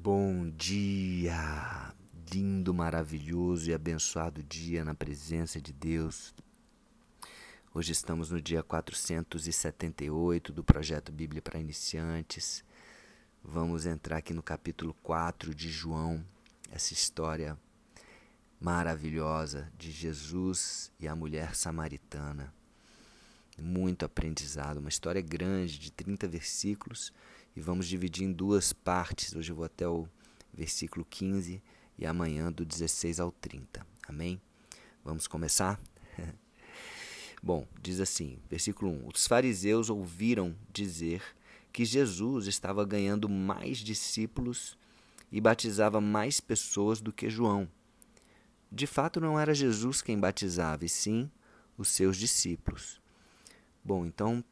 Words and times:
Bom 0.00 0.48
dia! 0.50 1.92
Lindo, 2.32 2.72
maravilhoso 2.72 3.68
e 3.68 3.74
abençoado 3.74 4.44
dia 4.44 4.84
na 4.84 4.94
presença 4.94 5.60
de 5.60 5.72
Deus. 5.72 6.32
Hoje 7.74 7.90
estamos 7.90 8.30
no 8.30 8.40
dia 8.40 8.62
478 8.62 10.52
do 10.52 10.62
projeto 10.62 11.10
Bíblia 11.10 11.42
para 11.42 11.58
Iniciantes. 11.58 12.64
Vamos 13.42 13.86
entrar 13.86 14.18
aqui 14.18 14.32
no 14.32 14.42
capítulo 14.42 14.94
4 15.02 15.52
de 15.52 15.68
João, 15.68 16.24
essa 16.70 16.92
história 16.92 17.58
maravilhosa 18.60 19.68
de 19.76 19.90
Jesus 19.90 20.92
e 21.00 21.08
a 21.08 21.16
mulher 21.16 21.56
samaritana. 21.56 22.54
Muito 23.60 24.04
aprendizado, 24.04 24.78
uma 24.78 24.88
história 24.88 25.20
grande 25.20 25.78
de 25.78 25.90
30 25.90 26.28
versículos 26.28 27.12
e 27.56 27.60
vamos 27.60 27.88
dividir 27.88 28.24
em 28.24 28.32
duas 28.32 28.72
partes. 28.72 29.34
Hoje 29.34 29.50
eu 29.50 29.56
vou 29.56 29.64
até 29.64 29.88
o 29.88 30.08
versículo 30.54 31.04
15 31.04 31.60
e 31.98 32.06
amanhã 32.06 32.52
do 32.52 32.64
16 32.64 33.18
ao 33.18 33.32
30. 33.32 33.84
Amém? 34.06 34.40
Vamos 35.04 35.26
começar? 35.26 35.80
Bom, 37.42 37.66
diz 37.82 37.98
assim, 37.98 38.38
versículo 38.48 38.92
1: 38.92 39.08
Os 39.12 39.26
fariseus 39.26 39.90
ouviram 39.90 40.54
dizer 40.72 41.20
que 41.72 41.84
Jesus 41.84 42.46
estava 42.46 42.84
ganhando 42.84 43.28
mais 43.28 43.78
discípulos 43.78 44.78
e 45.32 45.40
batizava 45.40 46.00
mais 46.00 46.40
pessoas 46.40 47.00
do 47.00 47.12
que 47.12 47.28
João. 47.28 47.68
De 48.70 48.86
fato, 48.86 49.20
não 49.20 49.38
era 49.38 49.54
Jesus 49.54 50.00
quem 50.00 50.18
batizava, 50.18 50.84
e 50.84 50.88
sim 50.88 51.30
os 51.76 51.88
seus 51.88 52.16
discípulos. 52.16 53.00
Bom, 53.88 54.04
então 54.04 54.44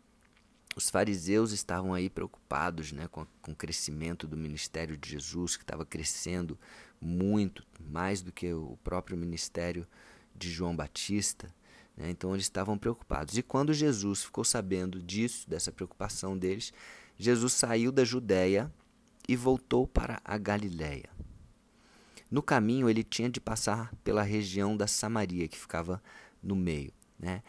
os 0.74 0.88
fariseus 0.88 1.52
estavam 1.52 1.92
aí 1.92 2.08
preocupados 2.08 2.90
né, 2.90 3.06
com, 3.06 3.26
com 3.42 3.52
o 3.52 3.54
crescimento 3.54 4.26
do 4.26 4.34
ministério 4.34 4.96
de 4.96 5.10
Jesus, 5.10 5.58
que 5.58 5.62
estava 5.62 5.84
crescendo 5.84 6.58
muito, 6.98 7.62
mais 7.78 8.22
do 8.22 8.32
que 8.32 8.50
o 8.54 8.78
próprio 8.82 9.14
ministério 9.14 9.86
de 10.34 10.50
João 10.50 10.74
Batista. 10.74 11.54
Né? 11.94 12.08
Então 12.08 12.32
eles 12.32 12.46
estavam 12.46 12.78
preocupados. 12.78 13.36
E 13.36 13.42
quando 13.42 13.74
Jesus 13.74 14.24
ficou 14.24 14.42
sabendo 14.42 15.02
disso, 15.02 15.46
dessa 15.46 15.70
preocupação 15.70 16.38
deles, 16.38 16.72
Jesus 17.18 17.52
saiu 17.52 17.92
da 17.92 18.06
Judéia 18.06 18.72
e 19.28 19.36
voltou 19.36 19.86
para 19.86 20.18
a 20.24 20.38
Galiléia. 20.38 21.10
No 22.30 22.42
caminho 22.42 22.88
ele 22.88 23.04
tinha 23.04 23.28
de 23.28 23.38
passar 23.38 23.94
pela 24.02 24.22
região 24.22 24.74
da 24.74 24.86
Samaria, 24.86 25.46
que 25.46 25.58
ficava 25.58 26.02
no 26.42 26.56
meio. 26.56 26.90
Né? 27.18 27.42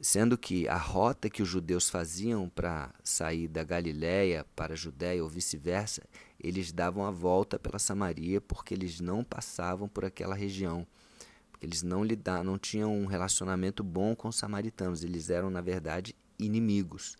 Sendo 0.00 0.36
que 0.36 0.68
a 0.68 0.76
rota 0.76 1.30
que 1.30 1.42
os 1.42 1.48
judeus 1.48 1.88
faziam 1.88 2.48
para 2.48 2.92
sair 3.02 3.48
da 3.48 3.64
Galiléia 3.64 4.44
para 4.54 4.74
a 4.74 4.76
Judéia 4.76 5.22
ou 5.22 5.28
vice-versa, 5.28 6.02
eles 6.38 6.72
davam 6.72 7.06
a 7.06 7.10
volta 7.10 7.58
pela 7.58 7.78
Samaria 7.78 8.40
porque 8.40 8.74
eles 8.74 9.00
não 9.00 9.24
passavam 9.24 9.88
por 9.88 10.04
aquela 10.04 10.34
região. 10.34 10.86
Porque 11.50 11.64
eles 11.64 11.82
não 11.82 12.04
lidavam, 12.04 12.44
não 12.44 12.58
tinham 12.58 12.94
um 12.94 13.06
relacionamento 13.06 13.82
bom 13.82 14.14
com 14.14 14.28
os 14.28 14.36
samaritanos, 14.36 15.02
eles 15.02 15.30
eram 15.30 15.48
na 15.48 15.62
verdade 15.62 16.14
inimigos, 16.38 17.16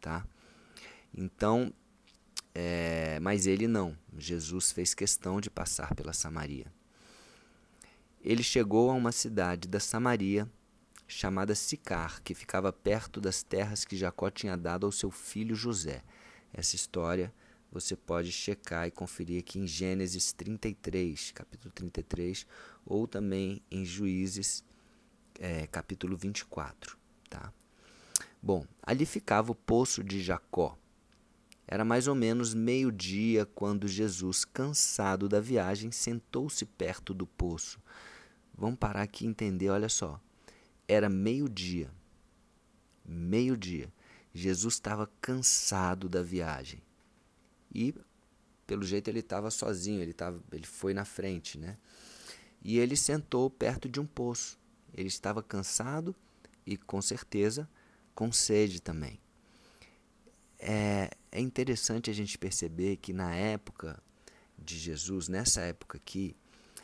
tá? 0.00 0.24
Então, 1.12 1.72
é, 2.54 3.18
mas 3.20 3.46
ele 3.46 3.66
não. 3.66 3.96
Jesus 4.16 4.70
fez 4.70 4.94
questão 4.94 5.40
de 5.40 5.50
passar 5.50 5.94
pela 5.96 6.12
Samaria. 6.12 6.72
Ele 8.20 8.42
chegou 8.42 8.90
a 8.90 8.94
uma 8.94 9.10
cidade 9.10 9.66
da 9.66 9.80
Samaria 9.80 10.48
chamada 11.08 11.54
Sicar, 11.54 12.22
que 12.22 12.34
ficava 12.34 12.70
perto 12.70 13.18
das 13.18 13.42
terras 13.42 13.84
que 13.84 13.96
Jacó 13.96 14.30
tinha 14.30 14.56
dado 14.56 14.84
ao 14.84 14.92
seu 14.92 15.10
filho 15.10 15.56
José. 15.56 16.04
Essa 16.52 16.76
história 16.76 17.32
você 17.72 17.96
pode 17.96 18.30
checar 18.30 18.86
e 18.86 18.90
conferir 18.90 19.40
aqui 19.40 19.58
em 19.58 19.66
Gênesis 19.66 20.32
33, 20.32 21.32
capítulo 21.32 21.72
33, 21.74 22.46
ou 22.84 23.08
também 23.08 23.62
em 23.70 23.84
Juízes, 23.84 24.62
é, 25.38 25.66
capítulo 25.66 26.16
24. 26.16 26.96
Tá? 27.28 27.52
Bom, 28.42 28.66
ali 28.82 29.04
ficava 29.04 29.52
o 29.52 29.54
poço 29.54 30.04
de 30.04 30.22
Jacó. 30.22 30.78
Era 31.66 31.84
mais 31.84 32.06
ou 32.06 32.14
menos 32.14 32.54
meio-dia 32.54 33.44
quando 33.44 33.86
Jesus, 33.86 34.44
cansado 34.44 35.28
da 35.28 35.40
viagem, 35.40 35.90
sentou-se 35.90 36.64
perto 36.64 37.12
do 37.12 37.26
poço. 37.26 37.78
Vamos 38.56 38.78
parar 38.78 39.02
aqui 39.02 39.24
e 39.24 39.28
entender, 39.28 39.68
olha 39.68 39.88
só. 39.88 40.18
Era 40.88 41.08
meio-dia. 41.08 41.90
Meio-dia. 43.04 43.92
Jesus 44.32 44.74
estava 44.74 45.08
cansado 45.20 46.08
da 46.08 46.22
viagem. 46.22 46.82
E, 47.74 47.94
pelo 48.66 48.82
jeito, 48.82 49.08
ele 49.08 49.20
estava 49.20 49.50
sozinho, 49.50 50.00
ele, 50.00 50.14
tava, 50.14 50.42
ele 50.50 50.66
foi 50.66 50.94
na 50.94 51.04
frente, 51.04 51.58
né? 51.58 51.76
E 52.62 52.78
ele 52.78 52.96
sentou 52.96 53.50
perto 53.50 53.88
de 53.88 54.00
um 54.00 54.06
poço. 54.06 54.58
Ele 54.94 55.08
estava 55.08 55.42
cansado 55.42 56.14
e, 56.66 56.76
com 56.76 57.00
certeza, 57.00 57.68
com 58.14 58.32
sede 58.32 58.80
também. 58.80 59.20
É, 60.58 61.10
é 61.30 61.40
interessante 61.40 62.10
a 62.10 62.12
gente 62.12 62.36
perceber 62.36 62.96
que 62.96 63.12
na 63.12 63.34
época 63.34 64.02
de 64.58 64.76
Jesus, 64.76 65.28
nessa 65.28 65.60
época 65.60 65.98
aqui, 65.98 66.34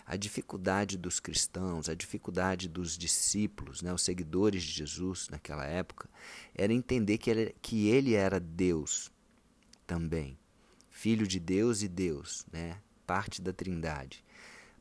a 0.06 0.16
dificuldade 0.16 0.98
dos 0.98 1.18
cristãos, 1.18 1.88
a 1.88 1.94
dificuldade 1.94 2.68
dos 2.68 2.96
discípulos, 2.98 3.80
né, 3.80 3.92
os 3.92 4.02
seguidores 4.02 4.62
de 4.62 4.72
Jesus 4.72 5.28
naquela 5.30 5.64
época, 5.64 6.08
era 6.54 6.72
entender 6.72 7.18
que 7.18 7.30
ele, 7.30 7.54
que 7.62 7.88
ele 7.88 8.14
era 8.14 8.38
Deus 8.38 9.10
também, 9.86 10.38
Filho 10.90 11.26
de 11.26 11.40
Deus 11.40 11.82
e 11.82 11.88
Deus, 11.88 12.44
né, 12.52 12.78
parte 13.06 13.40
da 13.40 13.52
Trindade. 13.52 14.24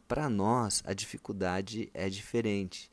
Para 0.07 0.29
nós, 0.29 0.83
a 0.85 0.93
dificuldade 0.93 1.89
é 1.93 2.09
diferente. 2.09 2.91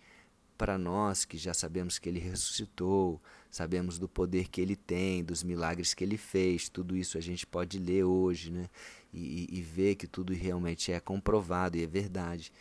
Para 0.56 0.78
nós 0.78 1.24
que 1.24 1.36
já 1.36 1.54
sabemos 1.54 1.98
que 1.98 2.08
ele 2.08 2.18
ressuscitou, 2.18 3.20
sabemos 3.50 3.98
do 3.98 4.08
poder 4.08 4.48
que 4.48 4.60
ele 4.60 4.76
tem, 4.76 5.24
dos 5.24 5.42
milagres 5.42 5.94
que 5.94 6.04
ele 6.04 6.16
fez, 6.16 6.68
tudo 6.68 6.96
isso 6.96 7.18
a 7.18 7.20
gente 7.20 7.46
pode 7.46 7.78
ler 7.78 8.04
hoje, 8.04 8.50
né? 8.50 8.68
E, 9.12 9.48
e 9.50 9.62
ver 9.62 9.96
que 9.96 10.06
tudo 10.06 10.32
realmente 10.32 10.92
é 10.92 11.00
comprovado 11.00 11.76
e 11.76 11.82
é 11.82 11.86
verdade. 11.86 12.52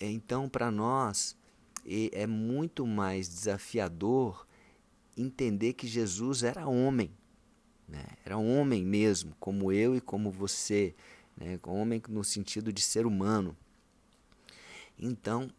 Então, 0.00 0.48
para 0.48 0.70
nós, 0.70 1.36
é 2.12 2.26
muito 2.26 2.86
mais 2.86 3.28
desafiador 3.28 4.46
entender 5.16 5.72
que 5.72 5.86
Jesus 5.86 6.42
era 6.42 6.66
homem, 6.66 7.10
né? 7.88 8.04
era 8.24 8.36
homem 8.36 8.84
mesmo, 8.84 9.34
como 9.40 9.72
eu 9.72 9.96
e 9.96 10.00
como 10.00 10.30
você, 10.30 10.94
né? 11.36 11.58
homem 11.62 12.02
no 12.08 12.22
sentido 12.22 12.72
de 12.72 12.82
ser 12.82 13.06
humano. 13.06 13.56
Então, 14.98 15.50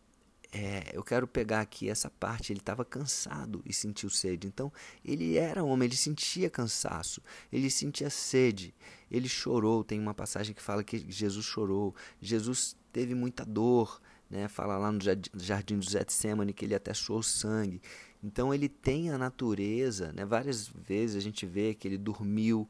é, 0.52 0.92
eu 0.94 1.04
quero 1.04 1.28
pegar 1.28 1.62
aqui 1.62 1.90
essa 1.90 2.10
parte. 2.10 2.52
Ele 2.52 2.60
estava 2.60 2.86
cansado 2.86 3.62
e 3.66 3.74
sentiu 3.74 4.10
sede. 4.10 4.48
Então, 4.48 4.72
ele 5.04 5.38
era 5.38 5.64
homem, 5.64 5.88
ele 5.88 5.96
sentia 5.96 6.50
cansaço, 6.50 7.22
ele 7.52 7.70
sentia 7.70 8.10
sede, 8.10 8.74
ele 9.12 9.28
chorou. 9.28 9.84
Tem 9.84 10.00
uma 10.00 10.14
passagem 10.14 10.54
que 10.54 10.62
fala 10.62 10.84
que 10.84 11.06
Jesus 11.12 11.46
chorou. 11.46 11.94
Jesus 12.22 12.76
teve 12.94 13.14
muita 13.14 13.46
dor, 13.46 14.02
né? 14.30 14.48
Fala 14.48 14.78
lá 14.78 14.92
no 14.92 15.00
jardim 15.02 15.78
do 15.78 15.90
Getsemane 15.90 16.54
que 16.54 16.66
ele 16.66 16.76
até 16.76 16.94
suou 16.94 17.22
sangue. 17.22 17.82
Então, 18.24 18.54
ele 18.54 18.70
tem 18.70 19.12
a 19.12 19.18
natureza, 19.18 20.12
né? 20.14 20.26
Várias 20.26 20.68
vezes 20.68 21.16
a 21.16 21.20
gente 21.20 21.46
vê 21.46 21.74
que 21.74 21.88
ele 21.88 21.98
dormiu. 21.98 22.68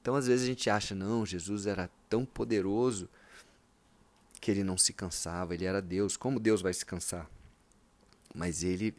Então, 0.00 0.14
às 0.14 0.26
vezes 0.26 0.44
a 0.44 0.48
gente 0.48 0.68
acha, 0.68 0.94
não, 0.94 1.24
Jesus 1.24 1.66
era 1.66 1.90
tão 2.08 2.24
poderoso 2.24 3.08
que 4.40 4.50
ele 4.50 4.64
não 4.64 4.78
se 4.78 4.92
cansava, 4.92 5.54
ele 5.54 5.64
era 5.64 5.82
Deus. 5.82 6.16
Como 6.16 6.40
Deus 6.40 6.62
vai 6.62 6.72
se 6.72 6.84
cansar? 6.84 7.30
Mas 8.34 8.62
ele 8.62 8.94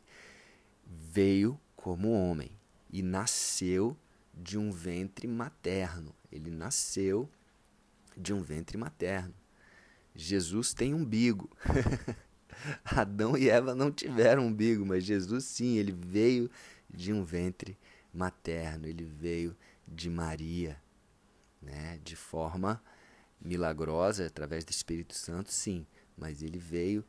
veio 0.86 1.60
como 1.76 2.12
homem 2.12 2.52
e 2.92 3.02
nasceu 3.02 3.98
de 4.34 4.58
um 4.58 4.72
ventre 4.72 5.28
materno. 5.28 6.14
Ele 6.32 6.52
nasceu 6.52 7.30
de 8.16 8.34
um 8.34 8.42
ventre 8.42 8.78
materno. 8.78 9.34
Jesus 10.14 10.74
tem 10.74 10.94
umbigo. 10.94 11.50
Adão 12.86 13.38
e 13.38 13.50
Eva 13.50 13.74
não 13.74 13.92
tiveram 13.92 14.48
umbigo, 14.48 14.86
mas 14.86 15.04
Jesus 15.04 15.46
sim, 15.46 15.78
ele 15.78 15.92
veio 15.92 16.52
de 16.90 17.12
um 17.12 17.24
ventre 17.24 17.78
materno, 18.14 18.86
ele 18.86 19.06
veio 19.06 19.56
de 19.88 20.10
Maria, 20.10 20.80
né, 21.62 22.00
de 22.04 22.16
forma 22.16 22.82
milagrosa 23.42 24.26
através 24.26 24.64
do 24.64 24.72
Espírito 24.72 25.16
Santo, 25.16 25.52
sim, 25.52 25.86
mas 26.18 26.42
ele 26.42 26.60
veio 26.60 27.04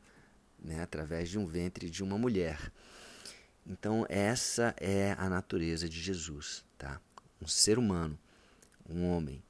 né, 0.59 0.81
através 0.81 1.29
de 1.29 1.39
um 1.39 1.47
ventre 1.47 1.91
de 1.91 2.03
uma 2.03 2.17
mulher. 2.17 2.73
Então, 3.67 4.05
essa 4.09 4.75
é 4.81 5.13
a 5.19 5.29
natureza 5.29 5.89
de 5.89 6.01
Jesus, 6.01 6.65
tá? 6.77 7.01
Um 7.41 7.47
ser 7.47 7.79
humano, 7.79 8.19
um 8.89 9.07
homem 9.07 9.43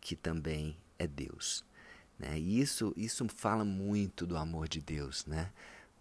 que 0.00 0.16
também 0.16 0.76
é 0.98 1.06
Deus. 1.06 1.64
Né? 2.18 2.38
Isso, 2.38 2.92
isso 2.96 3.26
fala 3.28 3.64
muito 3.64 4.26
do 4.26 4.36
amor 4.36 4.68
de 4.68 4.80
Deus 4.80 5.24
né? 5.26 5.50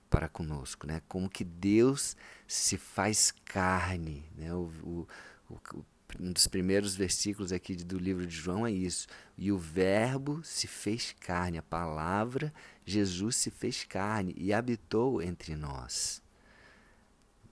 para 0.10 0.28
conosco, 0.28 0.86
né? 0.86 1.02
como 1.08 1.30
que 1.30 1.44
Deus 1.44 2.16
se 2.48 2.78
faz 2.78 3.32
carne. 3.46 4.26
Né? 4.36 4.54
O, 4.54 4.72
o, 4.84 5.08
o, 5.50 5.86
um 6.18 6.32
dos 6.32 6.48
primeiros 6.48 6.96
versículos 6.96 7.52
aqui 7.52 7.76
do 7.76 7.98
livro 7.98 8.26
de 8.26 8.36
João 8.36 8.66
é 8.66 8.72
isso. 8.72 9.08
E 9.38 9.52
o 9.52 9.58
Verbo 9.58 10.42
se 10.44 10.68
fez 10.68 11.16
carne, 11.20 11.58
a 11.58 11.64
palavra 11.64 12.54
Jesus 12.86 13.36
se 13.36 13.52
fez 13.52 13.84
carne 13.84 14.34
e 14.38 14.52
habitou 14.52 15.22
entre 15.22 15.56
nós. 15.56 16.22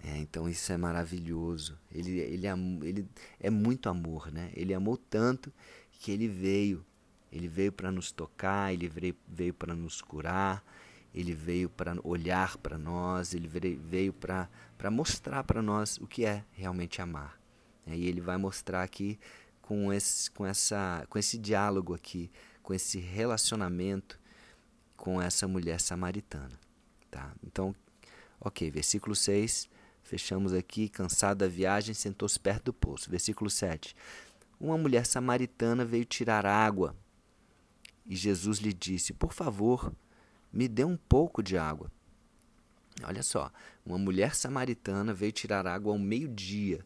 É, 0.04 0.18
então 0.18 0.48
isso 0.48 0.71
é 0.71 0.77
maravilhoso. 0.77 1.77
Ele, 1.92 2.19
ele, 2.19 2.48
ele 2.83 3.07
é 3.39 3.50
muito 3.50 3.89
amor, 3.89 4.31
né? 4.31 4.51
Ele 4.56 4.74
amou 4.74 4.98
tanto 4.98 5.51
que 6.00 6.12
ele 6.12 6.27
veio. 6.27 6.86
Ele 7.31 7.48
veio 7.48 7.71
para 7.71 7.92
nos 7.92 8.12
tocar, 8.12 8.74
ele 8.74 8.88
veio, 8.88 9.15
veio 9.27 9.53
para 9.53 9.75
nos 9.75 10.01
curar, 10.01 10.63
ele 11.13 11.33
veio 11.33 11.69
para 11.69 11.95
olhar 12.03 12.57
para 12.57 12.77
nós, 12.77 13.33
ele 13.33 13.48
veio 13.48 14.13
para 14.13 14.50
mostrar 14.89 15.44
para 15.44 15.62
nós 15.62 15.98
o 15.98 16.07
que 16.07 16.25
é 16.25 16.44
realmente 16.53 17.01
amar. 17.01 17.38
E 17.95 18.07
ele 18.07 18.22
vai 18.22 18.38
mostrar 18.38 18.84
aqui 18.84 19.19
com 19.62 19.92
esse, 19.94 20.31
com, 20.31 20.45
essa, 20.45 21.06
com 21.10 21.19
esse 21.19 21.38
diálogo 21.38 21.94
aqui, 21.94 22.31
com 22.63 22.74
esse 22.74 23.00
relacionamento 23.00 24.19
com 24.98 25.22
essa 25.22 25.48
mulher 25.48 25.80
samaritana. 25.80 26.60
Tá? 27.10 27.31
Então, 27.45 27.74
ok, 28.42 28.69
versículo 28.69 29.16
6, 29.16 29.69
fechamos 30.01 30.51
aqui, 30.51 30.89
cansado 30.89 31.38
da 31.38 31.48
viagem, 31.48 31.94
sentou-se 31.94 32.38
perto 32.38 32.66
do 32.66 32.74
poço. 32.74 33.10
Versículo 33.10 33.50
7. 33.50 33.95
Uma 34.60 34.78
mulher 34.78 35.06
samaritana 35.06 35.86
veio 35.86 36.04
tirar 36.04 36.45
água 36.45 36.95
e 38.06 38.16
Jesus 38.16 38.57
lhe 38.57 38.74
disse: 38.74 39.13
Por 39.13 39.31
favor, 39.31 39.94
me 40.51 40.68
dê 40.68 40.84
um 40.84 40.98
pouco 40.98 41.44
de 41.44 41.57
água. 41.57 41.92
Olha 43.04 43.22
só, 43.22 43.51
uma 43.86 44.00
mulher 44.00 44.34
samaritana 44.34 45.13
veio 45.13 45.31
tirar 45.31 45.68
água 45.68 45.94
ao 45.94 46.00
meio-dia 46.00 46.84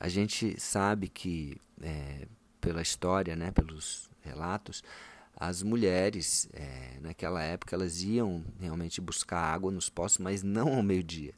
a 0.00 0.08
gente 0.08 0.60
sabe 0.60 1.08
que, 1.08 1.56
é, 1.82 2.26
pela 2.60 2.82
história, 2.82 3.34
né, 3.34 3.50
pelos 3.50 4.10
relatos, 4.20 4.82
as 5.36 5.62
mulheres, 5.62 6.48
é, 6.52 6.98
naquela 7.00 7.42
época, 7.42 7.74
elas 7.74 8.02
iam 8.02 8.44
realmente 8.58 9.00
buscar 9.00 9.40
água 9.40 9.70
nos 9.70 9.88
poços, 9.88 10.18
mas 10.18 10.42
não 10.42 10.74
ao 10.74 10.82
meio-dia. 10.82 11.34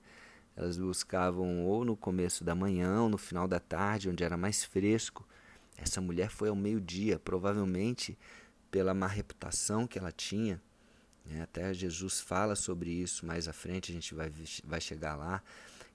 Elas 0.56 0.78
buscavam 0.78 1.64
ou 1.66 1.84
no 1.84 1.96
começo 1.96 2.42
da 2.42 2.54
manhã 2.54 3.02
ou 3.02 3.08
no 3.08 3.18
final 3.18 3.46
da 3.46 3.60
tarde, 3.60 4.08
onde 4.08 4.24
era 4.24 4.36
mais 4.36 4.64
fresco. 4.64 5.26
Essa 5.76 6.00
mulher 6.00 6.30
foi 6.30 6.48
ao 6.48 6.56
meio-dia, 6.56 7.18
provavelmente 7.18 8.18
pela 8.70 8.94
má 8.94 9.06
reputação 9.06 9.86
que 9.86 9.98
ela 9.98 10.12
tinha. 10.12 10.62
Né? 11.24 11.42
Até 11.42 11.72
Jesus 11.74 12.20
fala 12.20 12.54
sobre 12.54 12.90
isso 12.90 13.26
mais 13.26 13.48
à 13.48 13.52
frente, 13.52 13.90
a 13.90 13.94
gente 13.94 14.14
vai, 14.14 14.32
vai 14.64 14.80
chegar 14.80 15.16
lá. 15.16 15.42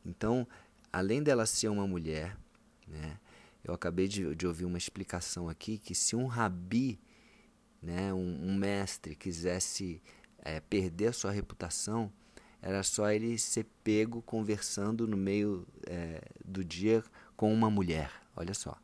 Então, 0.05 0.47
além 0.91 1.23
dela 1.23 1.45
ser 1.45 1.69
uma 1.69 1.87
mulher, 1.87 2.37
né? 2.87 3.19
Eu 3.63 3.73
acabei 3.73 4.07
de, 4.07 4.35
de, 4.35 4.45
ouvir 4.45 4.65
uma 4.65 4.77
explicação 4.77 5.49
aqui 5.49 5.77
que 5.79 5.95
se 5.95 6.15
um 6.15 6.27
rabi, 6.27 6.99
né, 7.81 8.13
um, 8.13 8.49
um 8.49 8.55
mestre, 8.55 9.15
quisesse 9.15 10.01
é, 10.37 10.59
perder 10.59 11.07
a 11.07 11.13
sua 11.13 11.31
reputação, 11.31 12.11
era 12.61 12.83
só 12.83 13.09
ele 13.11 13.37
ser 13.39 13.65
pego 13.83 14.21
conversando 14.21 15.07
no 15.07 15.17
meio 15.17 15.67
é, 15.87 16.21
do 16.43 16.63
dia 16.63 17.03
com 17.35 17.51
uma 17.51 17.69
mulher. 17.69 18.11
Olha 18.35 18.53
só. 18.53 18.77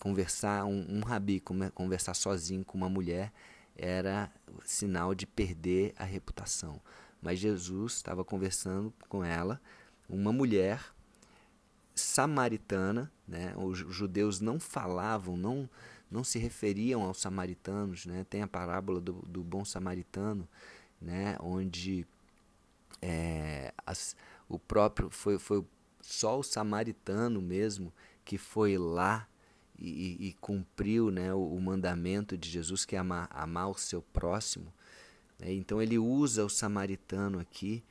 Conversar, 0.00 0.64
um, 0.64 0.86
um 0.88 1.00
rabi 1.00 1.40
conversar 1.74 2.14
sozinho 2.14 2.64
com 2.64 2.78
uma 2.78 2.88
mulher 2.88 3.32
era 3.76 4.32
sinal 4.64 5.14
de 5.14 5.26
perder 5.26 5.94
a 5.96 6.04
reputação. 6.04 6.80
Mas 7.20 7.38
Jesus 7.38 7.94
estava 7.94 8.24
conversando 8.24 8.92
com 9.08 9.24
ela, 9.24 9.60
uma 10.08 10.32
mulher 10.32 10.80
samaritana, 12.00 13.10
né? 13.26 13.54
Os 13.56 13.78
judeus 13.78 14.40
não 14.40 14.58
falavam, 14.58 15.36
não 15.36 15.68
não 16.10 16.24
se 16.24 16.40
referiam 16.40 17.02
aos 17.02 17.20
samaritanos, 17.20 18.04
né? 18.04 18.26
Tem 18.28 18.42
a 18.42 18.48
parábola 18.48 19.00
do, 19.00 19.12
do 19.26 19.44
bom 19.44 19.64
samaritano, 19.64 20.48
né? 21.00 21.36
Onde 21.40 22.04
é, 23.00 23.72
as, 23.86 24.16
o 24.48 24.58
próprio 24.58 25.08
foi 25.10 25.38
foi 25.38 25.64
só 26.00 26.38
o 26.38 26.42
samaritano 26.42 27.40
mesmo 27.40 27.92
que 28.24 28.36
foi 28.38 28.76
lá 28.76 29.28
e, 29.78 30.28
e 30.28 30.32
cumpriu, 30.40 31.10
né? 31.10 31.32
O, 31.32 31.54
o, 31.54 31.60
mandamento 31.60 32.36
de 32.36 32.50
Jesus 32.50 32.84
que 32.84 32.96
é 32.96 32.98
amar, 32.98 33.28
amar 33.30 33.70
o 33.70 33.74
seu 33.74 34.02
próximo. 34.02 34.72
Né? 35.38 35.52
Então 35.52 35.80
ele 35.80 35.98
usa 35.98 36.44
o 36.44 36.50
samaritano 36.50 37.38
aqui 37.38 37.82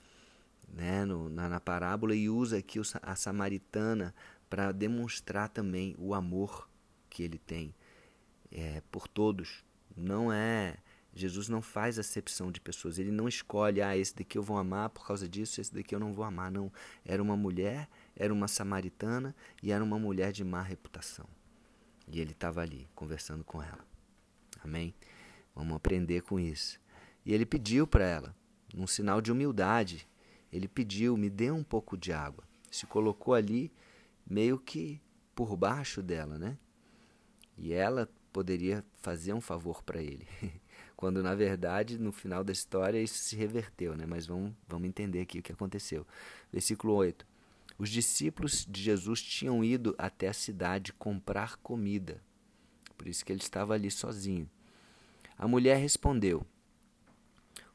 né, 0.74 1.06
no, 1.06 1.30
na, 1.30 1.50
na 1.50 1.60
parábola 1.60 2.16
e 2.16 2.30
usa 2.30 2.58
aqui 2.58 2.80
a 3.02 3.16
samaritana 3.16 4.14
para 4.50 4.72
demonstrar 4.72 5.50
também 5.50 5.96
o 5.98 6.14
amor 6.14 6.70
que 7.10 7.24
ele 7.24 7.38
tem 7.38 7.74
é, 8.52 8.82
por 8.92 9.08
todos. 9.08 9.64
Não 9.96 10.32
é 10.32 10.78
Jesus 11.14 11.50
não 11.50 11.62
faz 11.62 11.98
acepção 11.98 12.52
de 12.52 12.62
pessoas. 12.62 13.00
Ele 13.00 13.12
não 13.12 13.28
escolhe, 13.28 13.82
ah, 13.82 13.98
esse 13.98 14.16
daqui 14.16 14.38
eu 14.38 14.44
vou 14.44 14.58
amar 14.58 14.90
por 14.90 15.06
causa 15.06 15.28
disso, 15.28 15.60
esse 15.60 15.74
daqui 15.74 15.94
eu 15.94 16.00
não 16.00 16.14
vou 16.14 16.24
amar. 16.24 16.52
Não. 16.52 16.72
Era 17.04 17.22
uma 17.22 17.36
mulher, 17.36 17.90
era 18.16 18.34
uma 18.34 18.48
samaritana 18.48 19.36
e 19.62 19.72
era 19.72 19.84
uma 19.84 20.00
mulher 20.00 20.32
de 20.32 20.44
má 20.44 20.62
reputação. 20.62 21.26
E 22.08 22.20
ele 22.20 22.32
estava 22.32 22.62
ali 22.62 22.88
conversando 22.96 23.44
com 23.44 23.62
ela. 23.62 23.86
Amém? 24.64 24.94
Vamos 25.56 25.76
aprender 25.76 26.22
com 26.22 26.40
isso. 26.40 26.80
E 27.26 27.34
ele 27.34 27.46
pediu 27.46 27.86
para 27.86 28.06
ela, 28.06 28.36
num 28.74 28.88
sinal 28.88 29.20
de 29.22 29.32
humildade, 29.32 30.08
ele 30.52 30.68
pediu, 30.68 31.16
me 31.16 31.30
dê 31.30 31.52
um 31.52 31.64
pouco 31.64 31.98
de 31.98 32.12
água. 32.12 32.44
Se 32.72 32.86
colocou 32.86 33.34
ali 33.34 33.72
meio 34.28 34.60
que 34.60 35.02
por 35.36 35.56
baixo 35.56 36.02
dela, 36.02 36.38
né? 36.38 36.58
E 37.58 37.74
ela 37.74 38.10
poderia 38.32 38.84
fazer 39.02 39.34
um 39.34 39.42
favor 39.42 39.84
para 39.84 40.02
ele. 40.02 40.28
Quando 40.96 41.24
na 41.24 41.34
verdade, 41.34 41.98
no 41.98 42.12
final 42.12 42.44
da 42.44 42.52
história, 42.52 43.02
isso 43.02 43.16
se 43.16 43.36
reverteu, 43.36 43.96
né? 43.96 44.06
Mas 44.06 44.26
vamos, 44.26 44.54
vamos 44.68 44.88
entender 44.88 45.22
aqui 45.22 45.40
o 45.40 45.42
que 45.42 45.52
aconteceu. 45.52 46.06
Versículo 46.52 46.94
8. 46.94 47.26
Os 47.78 47.90
discípulos 47.90 48.66
de 48.70 48.82
Jesus 48.82 49.22
tinham 49.22 49.64
ido 49.64 49.96
até 49.98 50.28
a 50.28 50.34
cidade 50.34 50.92
comprar 50.92 51.58
comida. 51.58 52.22
Por 52.98 53.08
isso 53.08 53.24
que 53.24 53.32
ele 53.32 53.40
estava 53.40 53.74
ali 53.74 53.90
sozinho. 53.90 54.50
A 55.38 55.48
mulher 55.48 55.78
respondeu: 55.78 56.46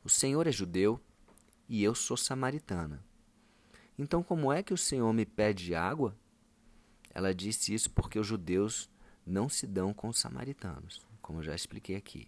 O 0.05 0.09
Senhor 0.11 0.47
é 0.47 0.53
judeu 0.53 1.01
e 1.69 1.83
eu 1.83 1.95
sou 1.95 2.17
samaritana. 2.17 3.05
Então, 3.99 4.23
como 4.23 4.53
é 4.53 4.63
que 4.63 4.75
o 4.75 4.79
Senhor 4.79 5.13
me 5.13 5.25
pede 5.25 5.75
água? 5.75 6.17
Ela 7.15 7.35
disse 7.35 7.73
isso 7.73 7.91
porque 7.91 8.19
os 8.19 8.27
judeus 8.27 8.91
não 9.27 9.49
se 9.49 9.67
dão 9.67 9.95
com 9.95 10.09
os 10.09 10.19
samaritanos, 10.19 11.01
como 11.23 11.39
eu 11.39 11.45
já 11.45 11.55
expliquei 11.55 11.97
aqui. 11.97 12.27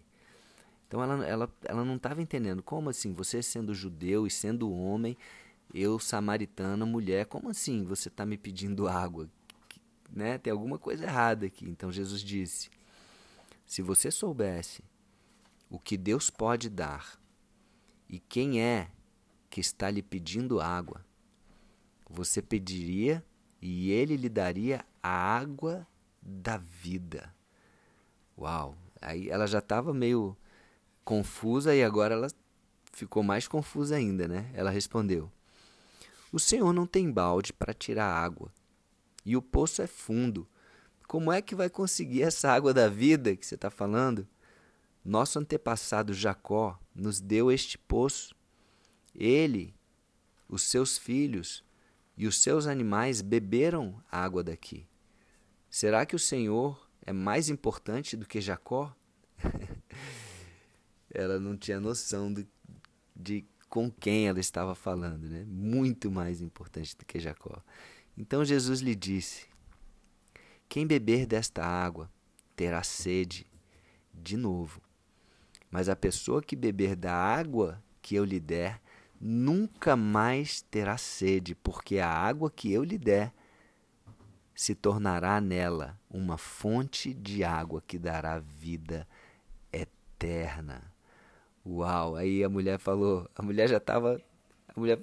Então, 0.87 1.03
ela, 1.03 1.27
ela, 1.27 1.55
ela 1.65 1.85
não 1.85 1.97
estava 1.97 2.23
entendendo 2.23 2.63
como 2.63 2.89
assim, 2.89 3.13
você 3.13 3.43
sendo 3.43 3.75
judeu 3.75 4.27
e 4.27 4.31
sendo 4.31 4.73
homem, 4.73 5.17
eu 5.75 5.99
samaritana, 5.99 6.87
mulher, 6.87 7.27
como 7.27 7.51
assim 7.51 7.85
você 7.85 8.09
está 8.09 8.25
me 8.25 8.39
pedindo 8.39 8.87
água? 8.89 9.29
Né? 10.11 10.39
Tem 10.39 10.53
alguma 10.53 10.79
coisa 10.79 11.05
errada 11.05 11.47
aqui. 11.47 11.69
Então, 11.69 11.91
Jesus 11.91 12.23
disse: 12.23 12.71
se 13.67 13.83
você 13.83 14.13
soubesse 14.13 14.85
o 15.69 15.81
que 15.81 15.97
Deus 15.97 16.31
pode 16.31 16.71
dar 16.71 17.21
e 18.09 18.21
quem 18.21 18.63
é 18.63 18.89
que 19.57 19.61
está 19.63 19.91
lhe 19.91 20.03
pedindo 20.03 20.61
água. 20.61 21.03
Você 22.11 22.43
pediria 22.43 23.25
e 23.59 23.91
ele 23.91 24.15
lhe 24.15 24.29
daria 24.29 24.85
a 25.03 25.09
água 25.09 25.87
da 26.21 26.59
vida. 26.59 27.35
Uau! 28.37 28.77
Aí 29.01 29.31
ela 29.31 29.47
já 29.47 29.61
estava 29.61 29.95
meio 29.95 30.37
confusa 31.03 31.75
e 31.75 31.83
agora 31.83 32.13
ela 32.13 32.29
ficou 32.93 33.23
mais 33.23 33.49
confusa 33.49 33.97
ainda, 33.97 34.29
né? 34.29 34.51
Ela 34.53 34.69
respondeu: 34.69 35.33
O 36.31 36.39
senhor 36.39 36.75
não 36.75 36.87
tem 36.87 37.11
balde 37.11 37.51
para 37.51 37.73
tirar 37.73 38.13
água 38.13 38.53
e 39.25 39.39
o 39.39 39.41
poço 39.41 39.81
é 39.81 39.87
fundo. 39.87 40.47
Como 41.09 41.33
é 41.33 41.41
que 41.41 41.55
vai 41.55 41.71
conseguir 41.71 42.25
essa 42.25 42.53
água 42.53 42.75
da 42.75 42.91
vida 42.91 43.35
que 43.35 43.47
você 43.47 43.55
está 43.55 43.71
falando? 43.71 44.29
Nosso 45.03 45.39
antepassado 45.39 46.13
Jacó 46.13 46.79
nos 46.95 47.23
deu 47.23 47.51
este 47.51 47.79
poço 47.79 48.36
ele, 49.17 49.75
os 50.49 50.63
seus 50.63 50.99
filhos 50.99 51.65
e 52.17 52.27
os 52.27 52.41
seus 52.43 52.67
animais 52.67 53.23
beberam 53.23 54.01
água 54.11 54.45
daqui. 54.45 54.87
Será 55.71 56.07
que 56.07 56.15
o 56.15 56.19
Senhor 56.19 56.89
é 57.03 57.13
mais 57.13 57.49
importante 57.49 58.17
do 58.17 58.27
que 58.27 58.41
Jacó? 58.41 58.95
ela 61.11 61.41
não 61.41 61.57
tinha 61.57 61.81
noção 61.81 62.33
de, 62.33 62.47
de 63.15 63.45
com 63.69 63.91
quem 63.91 64.29
ela 64.29 64.39
estava 64.39 64.75
falando, 64.75 65.29
né? 65.29 65.45
Muito 65.47 66.11
mais 66.11 66.41
importante 66.41 66.97
do 66.97 67.05
que 67.05 67.19
Jacó. 67.19 67.63
Então 68.17 68.45
Jesus 68.45 68.81
lhe 68.81 68.95
disse: 68.95 69.47
Quem 70.69 70.87
beber 70.87 71.27
desta 71.27 71.65
água 71.65 72.11
terá 72.55 72.83
sede 72.83 73.47
de 74.15 74.37
novo. 74.37 74.81
Mas 75.71 75.89
a 75.89 75.97
pessoa 75.97 76.43
que 76.43 76.57
beber 76.57 76.97
da 76.97 77.13
água 77.13 77.83
que 78.01 78.15
eu 78.15 78.25
lhe 78.25 78.41
der 78.41 78.81
nunca 79.21 79.97
mais 79.97 80.63
terá 80.63 80.97
sede, 80.97 81.55
porque 81.55 81.99
a 81.99 82.09
água 82.09 82.51
que 82.51 82.73
eu 82.73 82.85
lhe 82.85 82.99
der 82.99 83.33
se 84.55 84.75
tornará 84.75 85.41
nela 85.41 85.99
uma 86.11 86.39
fonte 86.39 87.13
de 87.13 87.45
água 87.45 87.83
que 87.87 87.99
dará 87.99 88.39
vida 88.39 89.07
eterna. 89.73 90.83
Uau! 91.65 92.17
Aí 92.17 92.43
a 92.43 92.49
mulher 92.49 92.79
falou, 92.79 93.29
a 93.35 93.43
mulher 93.43 93.69
já 93.69 93.77
estava, 93.77 94.21
a 94.69 94.81
mulher 94.81 94.99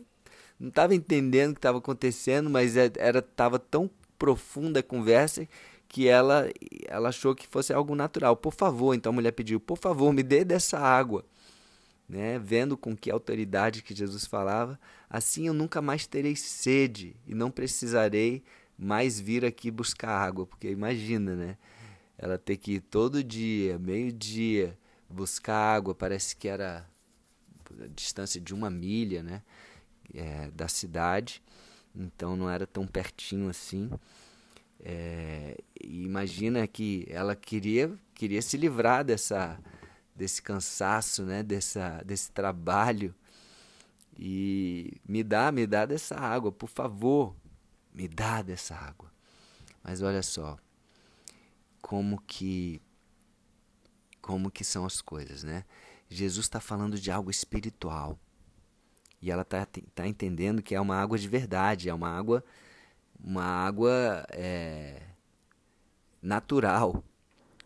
não 0.60 0.70
estava 0.70 0.96
entendendo 0.96 1.52
o 1.52 1.54
que 1.54 1.60
estava 1.60 1.78
acontecendo, 1.78 2.50
mas 2.50 2.78
é, 2.78 2.92
era 2.98 3.20
estava 3.20 3.60
tão 3.60 3.90
profunda 4.18 4.80
a 4.80 4.84
conversa 4.84 5.48
que 5.88 6.08
ela 6.08 6.50
ela 6.88 7.10
achou 7.10 7.36
que 7.36 7.48
fosse 7.48 7.72
algo 7.72 7.94
natural. 7.94 8.36
Por 8.36 8.54
favor, 8.54 8.96
então 8.96 9.12
a 9.12 9.14
mulher 9.14 9.32
pediu, 9.32 9.60
por 9.60 9.78
favor, 9.78 10.12
me 10.12 10.24
dê 10.24 10.44
dessa 10.44 10.80
água. 10.80 11.24
Né? 12.08 12.38
Vendo 12.38 12.78
com 12.78 12.96
que 12.96 13.10
autoridade 13.10 13.82
que 13.82 13.96
Jesus 13.96 14.26
falava, 14.26 14.80
assim 15.10 15.48
eu 15.48 15.54
nunca 15.54 15.82
mais 15.82 16.06
terei 16.06 16.36
sede 16.36 17.16
e 17.26 17.34
não 17.34 17.50
precisarei 17.50 18.44
mais 18.78 19.20
vir 19.20 19.46
aqui 19.46 19.72
buscar 19.72 20.10
água, 20.10 20.46
porque 20.46 20.70
imagina, 20.70 21.36
né? 21.36 21.58
Ela 22.18 22.38
ter 22.38 22.58
que 22.58 22.74
ir 22.74 22.82
todo 22.82 23.24
dia, 23.24 23.80
meio-dia, 23.80 24.78
buscar 25.10 25.76
água, 25.76 25.96
parece 25.96 26.36
que 26.36 26.48
era 26.48 26.86
a 27.82 27.88
distância 27.96 28.40
de 28.40 28.54
uma 28.54 28.70
milha, 28.70 29.24
né? 29.24 29.42
É, 30.14 30.52
da 30.52 30.68
cidade, 30.68 31.42
então 31.96 32.36
não 32.36 32.50
era 32.50 32.68
tão 32.68 32.86
pertinho 32.86 33.50
assim. 33.50 33.90
É, 34.80 35.58
imagina 35.82 36.68
que 36.68 37.06
ela 37.10 37.36
queria 37.36 37.92
queria 38.14 38.42
se 38.42 38.58
livrar 38.58 39.04
dessa 39.04 39.58
desse 40.16 40.42
cansaço, 40.42 41.24
né? 41.24 41.44
Dessa 41.44 42.02
desse 42.06 42.32
trabalho 42.32 43.14
e 44.18 45.02
me 45.08 45.24
dá 45.24 45.52
me 45.52 45.66
dá 45.66 45.86
dessa 45.86 46.16
água, 46.16 46.52
por 46.52 46.70
favor, 46.70 47.36
me 47.94 48.08
dá 48.08 48.42
dessa 48.42 48.76
água. 48.76 49.12
Mas 49.84 50.02
olha 50.02 50.24
só, 50.24 50.58
como 51.82 52.22
que 52.22 52.82
como 54.22 54.50
que 54.50 54.64
são 54.64 54.86
as 54.86 55.02
coisas, 55.02 55.44
né? 55.44 55.66
Jesus 56.10 56.46
está 56.46 56.60
falando 56.60 57.00
de 57.00 57.12
algo 57.12 57.32
espiritual 57.32 58.18
e 59.22 59.32
ela 59.32 59.42
está 59.42 59.68
tá 59.96 60.08
entendendo 60.08 60.62
que 60.62 60.76
é 60.76 60.82
uma 60.82 60.96
água 60.96 61.18
de 61.18 61.28
verdade, 61.28 61.90
é 61.90 61.94
uma 61.94 62.10
água 62.10 62.44
uma 63.24 63.44
água 63.44 64.26
é, 64.30 65.02
natural, 66.22 67.04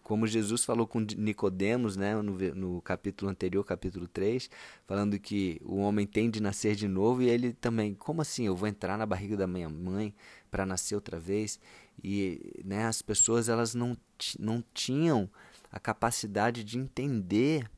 como 0.08 0.26
Jesus 0.26 0.64
falou 0.64 0.88
com 0.88 1.02
Nicodemos, 1.02 1.98
né, 1.98 2.16
no, 2.16 2.38
no, 2.56 2.82
capítulo 2.82 3.30
anterior, 3.30 3.62
capítulo 3.66 4.08
3, 4.08 4.50
falando 4.86 5.20
que 5.20 5.60
o 5.66 5.80
homem 5.80 6.08
tem 6.08 6.30
de 6.30 6.42
nascer 6.42 6.78
de 6.78 6.88
novo 6.88 7.22
e 7.22 7.28
ele 7.28 7.52
também, 7.52 7.94
como 7.94 8.22
assim, 8.22 8.46
eu 8.46 8.56
vou 8.56 8.70
entrar 8.70 8.98
na 8.98 9.06
barriga 9.06 9.36
da 9.36 9.46
minha 9.46 9.68
mãe 9.68 10.16
para 10.50 10.66
nascer 10.66 10.96
outra 10.96 11.20
vez? 11.20 11.60
E 12.02 12.54
né, 12.64 12.86
as 12.86 13.02
pessoas 13.02 13.50
elas 13.50 13.76
não, 13.76 13.98
não 14.40 14.64
tinham 14.74 15.30
a 15.70 15.78
capacidade 15.78 16.64
de 16.64 16.78
entender 16.80 17.70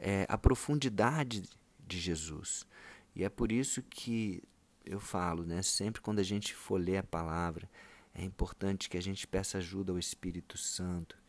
é, 0.00 0.26
a 0.28 0.36
profundidade 0.36 1.44
de 1.86 2.00
Jesus. 2.00 2.66
E 3.14 3.22
é 3.22 3.28
por 3.28 3.52
isso 3.52 3.84
que 3.88 4.42
eu 4.84 4.98
falo, 4.98 5.44
né, 5.44 5.62
sempre 5.62 6.02
quando 6.02 6.18
a 6.18 6.24
gente 6.24 6.52
for 6.56 6.80
ler 6.80 6.96
a 6.96 7.04
palavra, 7.04 7.70
é 8.12 8.24
importante 8.24 8.90
que 8.90 8.98
a 8.98 9.02
gente 9.02 9.28
peça 9.28 9.58
ajuda 9.58 9.92
ao 9.92 9.98
Espírito 10.00 10.58
Santo, 10.58 11.24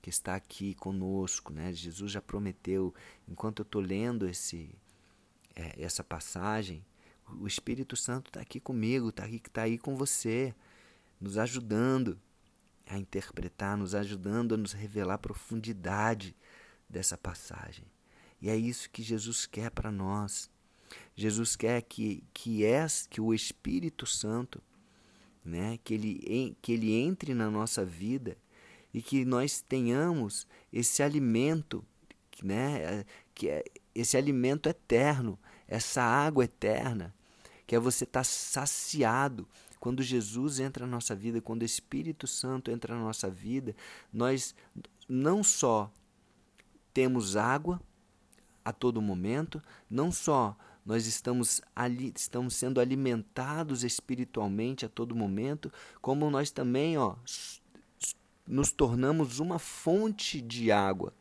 que 0.00 0.10
está 0.10 0.34
aqui 0.34 0.74
conosco, 0.74 1.52
né? 1.52 1.72
Jesus 1.72 2.12
já 2.12 2.22
prometeu, 2.22 2.94
enquanto 3.28 3.60
eu 3.60 3.64
estou 3.64 3.80
lendo 3.80 4.28
esse, 4.28 4.74
é, 5.54 5.82
essa 5.82 6.02
passagem, 6.02 6.84
o 7.38 7.46
Espírito 7.46 7.96
Santo 7.96 8.28
está 8.28 8.40
aqui 8.40 8.58
comigo, 8.58 9.10
está 9.10 9.24
aqui, 9.24 9.40
tá 9.40 9.62
aí 9.62 9.78
com 9.78 9.94
você, 9.94 10.54
nos 11.20 11.38
ajudando 11.38 12.18
a 12.86 12.98
interpretar, 12.98 13.76
nos 13.76 13.94
ajudando 13.94 14.54
a 14.54 14.58
nos 14.58 14.72
revelar 14.72 15.14
a 15.14 15.18
profundidade 15.18 16.34
dessa 16.88 17.16
passagem. 17.16 17.84
E 18.40 18.48
é 18.48 18.56
isso 18.56 18.90
que 18.90 19.02
Jesus 19.02 19.46
quer 19.46 19.70
para 19.70 19.92
nós. 19.92 20.50
Jesus 21.14 21.54
quer 21.54 21.82
que, 21.82 22.24
que, 22.32 22.64
é, 22.64 22.84
que 23.08 23.20
o 23.20 23.34
Espírito 23.34 24.06
Santo, 24.06 24.60
né, 25.44 25.78
que, 25.84 25.94
ele, 25.94 26.56
que 26.60 26.72
ele 26.72 26.92
entre 26.94 27.34
na 27.34 27.50
nossa 27.50 27.84
vida 27.84 28.36
e 28.92 29.00
que 29.00 29.24
nós 29.24 29.60
tenhamos 29.60 30.46
esse 30.72 31.02
alimento, 31.02 31.84
né, 32.42 33.04
que 33.34 33.48
é 33.48 33.64
esse 33.94 34.16
alimento 34.16 34.68
eterno, 34.68 35.38
essa 35.66 36.02
água 36.02 36.44
eterna, 36.44 37.14
que 37.66 37.74
é 37.74 37.78
você 37.78 38.04
estar 38.04 38.20
tá 38.20 38.24
saciado. 38.24 39.48
Quando 39.78 40.02
Jesus 40.02 40.60
entra 40.60 40.84
na 40.86 40.92
nossa 40.92 41.14
vida, 41.14 41.40
quando 41.40 41.62
o 41.62 41.64
Espírito 41.64 42.26
Santo 42.26 42.70
entra 42.70 42.94
na 42.94 43.02
nossa 43.02 43.30
vida, 43.30 43.74
nós 44.12 44.54
não 45.08 45.42
só 45.42 45.90
temos 46.92 47.36
água 47.36 47.80
a 48.64 48.72
todo 48.72 49.00
momento, 49.00 49.62
não 49.88 50.12
só 50.12 50.56
nós 50.84 51.06
estamos 51.06 51.60
ali, 51.74 52.12
estamos 52.16 52.54
sendo 52.54 52.80
alimentados 52.80 53.84
espiritualmente 53.84 54.84
a 54.84 54.88
todo 54.88 55.14
momento, 55.14 55.72
como 56.00 56.30
nós 56.30 56.50
também, 56.50 56.98
ó, 56.98 57.16
nos 58.46 58.72
tornamos 58.72 59.38
uma 59.38 59.58
fonte 59.58 60.40
de 60.40 60.72
água 60.72 61.14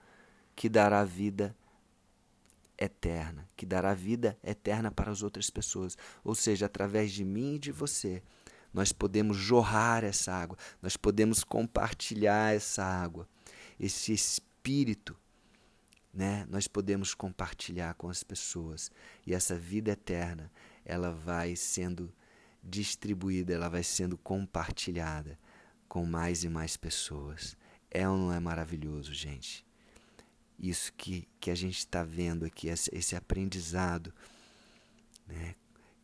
que 0.55 0.67
dará 0.67 1.03
vida 1.03 1.55
eterna, 2.77 3.47
que 3.55 3.65
dará 3.65 3.93
vida 3.93 4.37
eterna 4.43 4.89
para 4.89 5.11
as 5.11 5.21
outras 5.21 5.49
pessoas. 5.49 5.97
Ou 6.23 6.33
seja, 6.33 6.65
através 6.65 7.11
de 7.11 7.25
mim 7.25 7.55
e 7.55 7.59
de 7.59 7.71
você, 7.71 8.23
nós 8.73 8.91
podemos 8.91 9.37
jorrar 9.37 10.03
essa 10.03 10.31
água, 10.31 10.57
nós 10.81 10.95
podemos 10.95 11.43
compartilhar 11.43 12.55
essa 12.55 12.83
água, 12.83 13.27
esse 13.79 14.13
espírito, 14.13 15.15
né? 16.13 16.45
Nós 16.49 16.67
podemos 16.67 17.13
compartilhar 17.13 17.93
com 17.95 18.09
as 18.09 18.23
pessoas 18.23 18.91
e 19.25 19.33
essa 19.33 19.55
vida 19.57 19.91
eterna, 19.91 20.51
ela 20.85 21.11
vai 21.11 21.55
sendo 21.55 22.11
distribuída, 22.63 23.53
ela 23.53 23.69
vai 23.69 23.83
sendo 23.83 24.17
compartilhada 24.17 25.37
com 25.89 26.05
mais 26.05 26.43
e 26.43 26.49
mais 26.49 26.77
pessoas. 26.77 27.57
É 27.89 28.07
ou 28.07 28.15
não 28.15 28.31
é 28.31 28.39
maravilhoso, 28.39 29.13
gente? 29.13 29.65
Isso 30.57 30.93
que, 30.93 31.27
que 31.39 31.49
a 31.49 31.55
gente 31.55 31.79
está 31.79 32.03
vendo 32.03 32.45
aqui, 32.45 32.67
esse, 32.67 32.89
esse 32.93 33.15
aprendizado. 33.15 34.13
Né? 35.27 35.55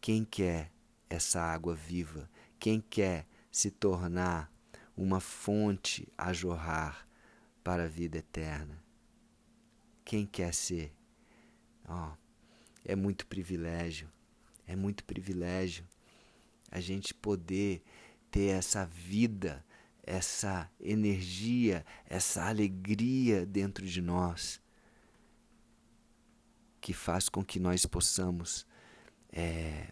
Quem 0.02 0.26
quer 0.26 0.72
essa 1.10 1.40
água 1.40 1.76
viva? 1.76 2.30
Quem 2.60 2.82
quer 2.82 3.28
se 3.52 3.70
tornar 3.70 4.52
uma 4.98 5.20
fonte 5.20 6.08
a 6.18 6.34
jorrar 6.34 7.08
para 7.64 7.84
a 7.84 7.88
vida 7.88 8.18
eterna? 8.18 8.84
Quem 10.04 10.26
quer 10.26 10.54
ser? 10.54 10.96
Oh, 11.88 12.14
é 12.84 12.96
muito 12.96 13.28
privilégio, 13.28 14.12
é 14.66 14.76
muito 14.76 15.04
privilégio 15.04 15.86
a 16.72 16.80
gente 16.80 17.14
poder 17.14 17.84
ter 18.32 18.48
essa 18.48 18.86
vida 18.86 19.65
essa 20.06 20.70
energia, 20.80 21.84
essa 22.06 22.46
alegria 22.46 23.46
dentro 23.46 23.86
de 23.86 24.02
nós, 24.02 24.62
que 26.80 26.94
faz 26.94 27.28
com 27.28 27.44
que 27.44 27.60
nós 27.60 27.88
possamos 27.88 28.68
é, 29.32 29.92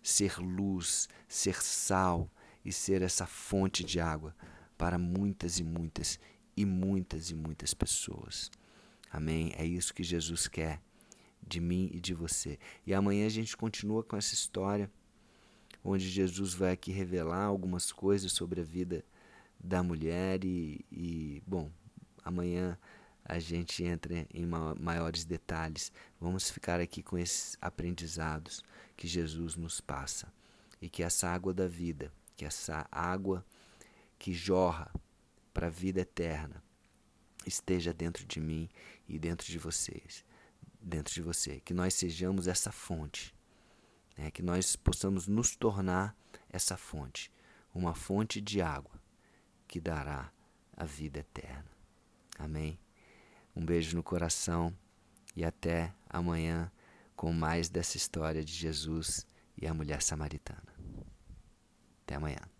ser 0.00 0.38
luz, 0.38 1.08
ser 1.26 1.60
sal 1.60 2.30
e 2.64 2.72
ser 2.72 3.02
essa 3.02 3.26
fonte 3.26 3.82
de 3.82 3.98
água 3.98 4.34
para 4.78 4.96
muitas 4.96 5.58
e 5.58 5.64
muitas 5.64 6.20
e 6.56 6.64
muitas 6.64 7.30
e 7.30 7.34
muitas 7.34 7.74
pessoas. 7.74 8.48
Amém? 9.10 9.52
É 9.56 9.66
isso 9.66 9.92
que 9.92 10.04
Jesus 10.04 10.46
quer 10.46 10.80
de 11.44 11.60
mim 11.60 11.90
e 11.92 12.00
de 12.00 12.14
você. 12.14 12.60
E 12.86 12.94
amanhã 12.94 13.26
a 13.26 13.30
gente 13.30 13.56
continua 13.56 14.04
com 14.04 14.16
essa 14.16 14.34
história, 14.34 14.88
onde 15.82 16.08
Jesus 16.08 16.54
vai 16.54 16.72
aqui 16.72 16.92
revelar 16.92 17.42
algumas 17.42 17.90
coisas 17.90 18.30
sobre 18.32 18.60
a 18.60 18.64
vida 18.64 19.04
da 19.62 19.82
mulher 19.82 20.44
e, 20.44 20.84
e 20.90 21.42
bom, 21.46 21.70
amanhã 22.24 22.76
a 23.24 23.38
gente 23.38 23.84
entra 23.84 24.26
em 24.34 24.44
maiores 24.44 25.24
detalhes. 25.24 25.92
Vamos 26.20 26.50
ficar 26.50 26.80
aqui 26.80 27.02
com 27.02 27.16
esses 27.16 27.56
aprendizados 27.60 28.62
que 28.96 29.06
Jesus 29.06 29.54
nos 29.54 29.80
passa 29.80 30.32
e 30.80 30.88
que 30.88 31.02
essa 31.02 31.28
água 31.28 31.54
da 31.54 31.68
vida, 31.68 32.12
que 32.36 32.44
essa 32.44 32.86
água 32.90 33.46
que 34.18 34.32
jorra 34.32 34.92
para 35.54 35.68
a 35.68 35.70
vida 35.70 36.00
eterna 36.00 36.62
esteja 37.46 37.92
dentro 37.92 38.26
de 38.26 38.40
mim 38.40 38.68
e 39.08 39.18
dentro 39.18 39.46
de 39.46 39.58
vocês, 39.58 40.24
dentro 40.80 41.14
de 41.14 41.22
você, 41.22 41.60
que 41.60 41.74
nós 41.74 41.94
sejamos 41.94 42.48
essa 42.48 42.72
fonte, 42.72 43.34
né? 44.16 44.30
que 44.30 44.42
nós 44.42 44.74
possamos 44.74 45.28
nos 45.28 45.54
tornar 45.54 46.16
essa 46.50 46.76
fonte, 46.76 47.32
uma 47.74 47.94
fonte 47.94 48.40
de 48.40 48.60
água 48.60 49.01
que 49.72 49.80
dará 49.80 50.30
a 50.76 50.84
vida 50.84 51.20
eterna. 51.20 51.64
Amém? 52.38 52.78
Um 53.56 53.64
beijo 53.64 53.96
no 53.96 54.02
coração 54.02 54.76
e 55.34 55.46
até 55.46 55.94
amanhã 56.10 56.70
com 57.16 57.32
mais 57.32 57.70
dessa 57.70 57.96
história 57.96 58.44
de 58.44 58.52
Jesus 58.52 59.26
e 59.56 59.66
a 59.66 59.72
mulher 59.72 60.02
samaritana. 60.02 60.74
Até 62.02 62.16
amanhã. 62.16 62.51